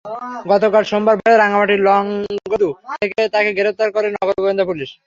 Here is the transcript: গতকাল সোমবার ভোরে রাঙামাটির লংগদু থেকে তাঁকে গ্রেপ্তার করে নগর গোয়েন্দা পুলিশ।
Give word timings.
গতকাল 0.51 0.83
সোমবার 0.83 1.15
ভোরে 1.19 1.35
রাঙামাটির 1.37 1.81
লংগদু 1.87 2.69
থেকে 2.93 3.21
তাঁকে 3.33 3.51
গ্রেপ্তার 3.57 3.89
করে 3.95 4.07
নগর 4.11 4.37
গোয়েন্দা 4.43 4.65
পুলিশ। 4.69 4.89